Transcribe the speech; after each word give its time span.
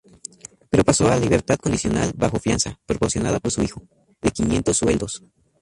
Pero 0.71 0.83
pasó 0.83 1.11
a 1.11 1.15
libertad 1.19 1.57
condicional 1.59 2.11
bajo 2.17 2.39
fianza 2.39 2.79
—proporcionada 2.87 3.39
por 3.39 3.51
su 3.51 3.61
hijo— 3.61 3.83
de 4.23 4.31
quinientos 4.31 4.77
sueldos. 4.77 5.23